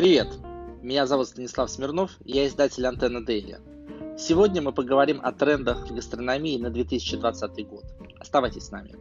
[0.00, 3.58] Меня зовут Станислав Смирнов, я издатель Антенна Дейли.
[4.16, 7.84] Сегодня мы поговорим о трендах гастрономии на 2020 год.
[8.18, 8.94] Оставайтесь с нами.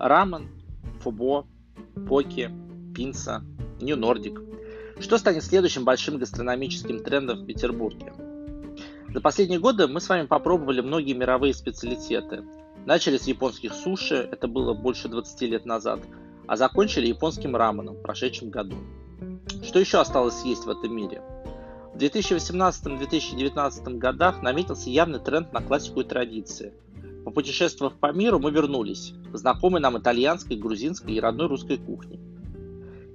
[0.00, 0.48] Рамен,
[1.00, 1.46] фубо,
[2.08, 2.50] поки,
[2.92, 3.44] пинса,
[3.80, 4.42] нью нордик.
[4.98, 8.12] Что станет следующим большим гастрономическим трендом в Петербурге?
[9.14, 12.42] За последние годы мы с вами попробовали многие мировые специалитеты.
[12.84, 16.00] Начали с японских суши, это было больше 20 лет назад,
[16.50, 18.74] а закончили японским раменом в прошедшем году.
[19.62, 21.22] Что еще осталось есть в этом мире?
[21.94, 26.72] В 2018-2019 годах наметился явный тренд на классику и традиции.
[27.24, 32.18] Попутешествовав по миру, мы вернулись к знакомой нам итальянской, грузинской и родной русской кухне.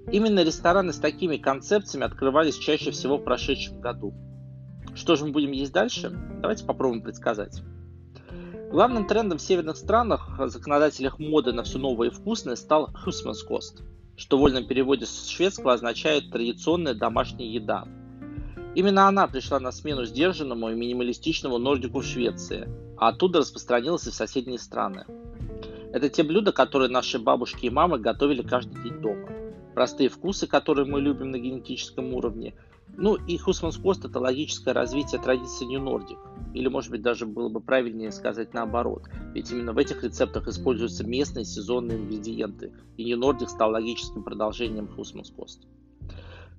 [0.09, 4.13] Именно рестораны с такими концепциями открывались чаще всего в прошедшем году–
[4.95, 6.09] что же мы будем есть дальше?
[6.41, 7.61] Давайте попробуем предсказать.
[8.71, 13.81] Главным трендом в северных странах, законодателях моды на все новое и вкусное, стал хусманскост,
[14.17, 17.87] что в вольном переводе с шведского означает традиционная домашняя еда.
[18.75, 24.11] Именно она пришла на смену сдержанному и минималистичному нордику в Швеции, а оттуда распространилась и
[24.11, 25.05] в соседние страны.
[25.93, 29.29] Это те блюда, которые наши бабушки и мамы готовили каждый день дома.
[29.73, 32.53] Простые вкусы, которые мы любим на генетическом уровне,
[32.97, 36.17] ну и Хусманскост– это логическое развитие традиции Nordic.
[36.55, 39.03] Или, может быть, даже было бы правильнее сказать наоборот.
[39.33, 42.71] Ведь именно в этих рецептах используются местные сезонные ингредиенты.
[42.95, 45.67] И Nordic стал логическим продолжением Хусманскост.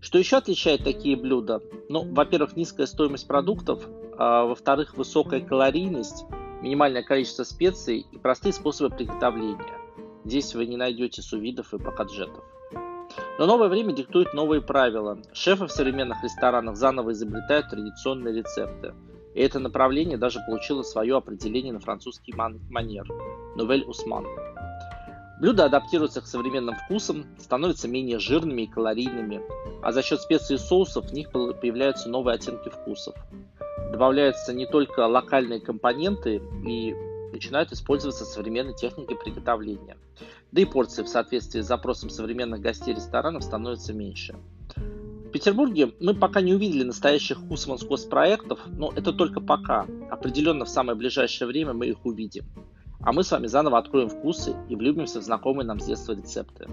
[0.02, 1.62] Что еще отличает такие блюда?
[1.88, 6.26] Ну, во-первых, низкая стоимость продуктов, а во-вторых, высокая калорийность,
[6.60, 9.78] минимальное количество специй и простые способы приготовления.
[10.26, 12.44] Здесь вы не найдете сувидов и покаджетов.
[13.38, 15.18] Но новое время диктует новые правила.
[15.32, 18.92] Шефы в современных ресторанах заново изобретают традиционные рецепты.
[19.36, 23.06] И это направление даже получило свое определение на французский манер–
[23.54, 24.26] «Новель Усман».
[25.38, 29.42] Блюда адаптируются к современным вкусам, становятся менее жирными и калорийными,
[29.82, 33.14] а за счет специй и соусов в них появляются новые оттенки вкусов.
[33.92, 36.94] Добавляются не только локальные компоненты и
[37.30, 39.98] начинают использоваться современные техники приготовления.
[40.50, 44.34] Да и порции в соответствии с запросом современных гостей ресторанов становятся меньше.
[45.36, 49.84] Петербурге мы пока не увидели настоящих Хусманскос проектов, но это только пока.
[50.10, 52.46] Определенно в самое ближайшее время мы их увидим.
[53.00, 56.70] А мы с вами заново откроем вкусы и влюбимся в знакомые нам с детства рецепты.